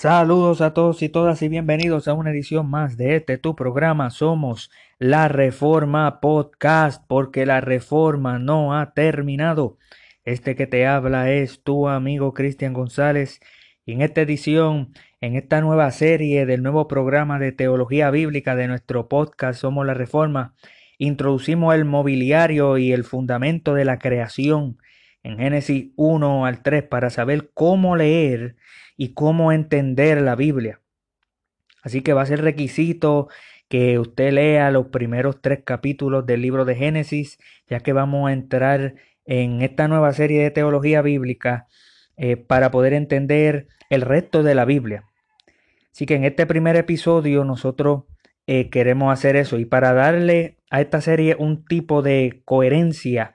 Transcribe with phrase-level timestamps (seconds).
[0.00, 4.10] Saludos a todos y todas y bienvenidos a una edición más de este tu programa.
[4.10, 4.70] Somos
[5.00, 9.76] La Reforma Podcast porque la reforma no ha terminado.
[10.24, 13.40] Este que te habla es tu amigo Cristian González
[13.84, 18.68] y en esta edición, en esta nueva serie del nuevo programa de teología bíblica de
[18.68, 20.54] nuestro podcast Somos la Reforma,
[20.98, 24.78] introducimos el mobiliario y el fundamento de la creación
[25.28, 28.56] en Génesis 1 al 3 para saber cómo leer
[28.96, 30.80] y cómo entender la Biblia.
[31.82, 33.28] Así que va a ser requisito
[33.68, 38.32] que usted lea los primeros tres capítulos del libro de Génesis, ya que vamos a
[38.32, 38.94] entrar
[39.26, 41.66] en esta nueva serie de teología bíblica
[42.16, 45.04] eh, para poder entender el resto de la Biblia.
[45.92, 48.04] Así que en este primer episodio nosotros
[48.46, 53.34] eh, queremos hacer eso y para darle a esta serie un tipo de coherencia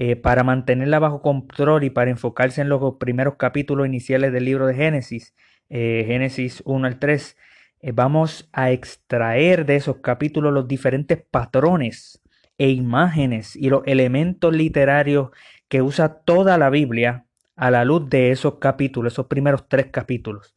[0.00, 4.68] eh, para mantenerla bajo control y para enfocarse en los primeros capítulos iniciales del libro
[4.68, 5.34] de Génesis,
[5.70, 7.36] eh, Génesis 1 al 3,
[7.80, 12.22] eh, vamos a extraer de esos capítulos los diferentes patrones
[12.58, 15.30] e imágenes y los elementos literarios
[15.66, 17.24] que usa toda la Biblia
[17.56, 20.54] a la luz de esos capítulos, esos primeros tres capítulos.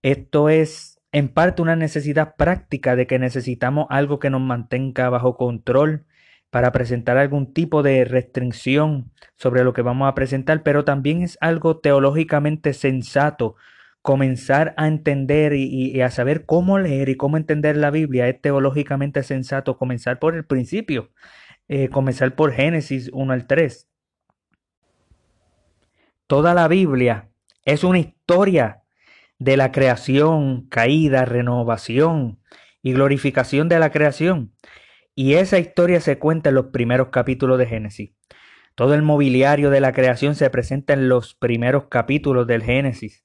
[0.00, 5.36] Esto es en parte una necesidad práctica de que necesitamos algo que nos mantenga bajo
[5.36, 6.04] control,
[6.54, 11.36] para presentar algún tipo de restricción sobre lo que vamos a presentar, pero también es
[11.40, 13.56] algo teológicamente sensato
[14.02, 18.28] comenzar a entender y, a saber cómo leer y cómo entender la Biblia.
[18.28, 21.10] Es teológicamente sensato comenzar por el principio,
[21.66, 23.88] eh, comenzar por Génesis 1 al 3.
[26.28, 27.30] Toda la Biblia
[27.64, 28.84] es una historia
[29.40, 32.38] de la creación, caída, renovación
[32.80, 34.52] y glorificación de la creación.
[35.14, 38.12] Y esa historia se cuenta en los primeros capítulos de Génesis.
[38.74, 43.24] Todo el mobiliario de la creación se presenta en los primeros capítulos del Génesis.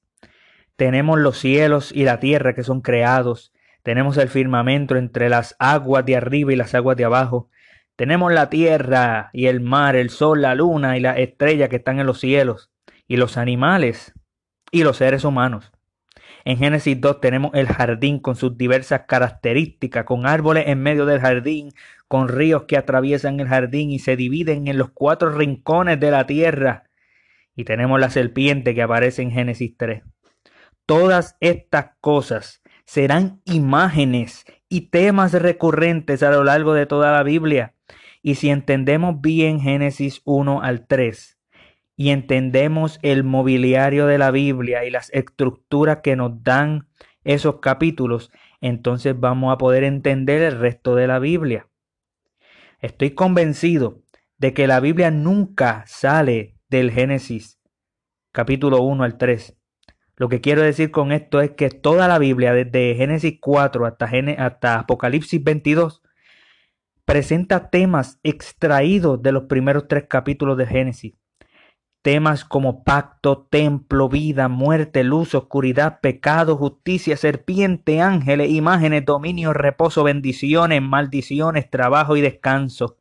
[0.76, 3.52] Tenemos los cielos y la tierra que son creados.
[3.82, 7.50] Tenemos el firmamento entre las aguas de arriba y las aguas de abajo.
[7.96, 11.98] Tenemos la tierra y el mar, el sol, la luna y la estrella que están
[11.98, 12.70] en los cielos.
[13.08, 14.14] Y los animales
[14.70, 15.72] y los seres humanos.
[16.44, 21.20] En Génesis 2 tenemos el jardín con sus diversas características, con árboles en medio del
[21.20, 21.72] jardín,
[22.08, 26.26] con ríos que atraviesan el jardín y se dividen en los cuatro rincones de la
[26.26, 26.84] tierra.
[27.54, 30.02] Y tenemos la serpiente que aparece en Génesis 3.
[30.86, 37.74] Todas estas cosas serán imágenes y temas recurrentes a lo largo de toda la Biblia.
[38.22, 41.39] Y si entendemos bien Génesis 1 al 3,
[42.00, 46.88] y entendemos el mobiliario de la Biblia y las estructuras que nos dan
[47.24, 51.68] esos capítulos, entonces vamos a poder entender el resto de la Biblia.
[52.78, 54.00] Estoy convencido
[54.38, 57.60] de que la Biblia nunca sale del Génesis
[58.32, 59.58] capítulo 1 al 3.
[60.16, 64.10] Lo que quiero decir con esto es que toda la Biblia, desde Génesis 4 hasta,
[64.38, 66.00] hasta Apocalipsis 22,
[67.04, 71.19] presenta temas extraídos de los primeros tres capítulos de Génesis.
[72.02, 80.02] Temas como pacto, templo, vida, muerte, luz, oscuridad, pecado, justicia, serpiente, ángeles, imágenes, dominio, reposo,
[80.02, 82.96] bendiciones, maldiciones, trabajo y descanso,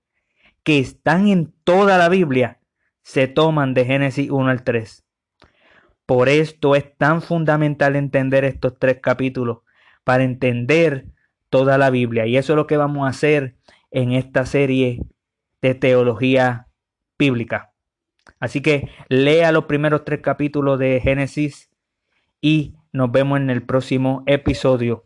[0.64, 2.60] que están en toda la Biblia,
[3.02, 5.06] se toman de Génesis 1 al 3.
[6.06, 9.60] Por esto es tan fundamental entender estos tres capítulos,
[10.04, 11.06] para entender
[11.50, 12.26] toda la Biblia.
[12.26, 13.56] Y eso es lo que vamos a hacer
[13.92, 15.02] en esta serie
[15.62, 16.68] de teología
[17.18, 17.69] bíblica.
[18.40, 21.70] Así que lea los primeros tres capítulos de Génesis
[22.42, 25.04] y nos vemos en el próximo episodio.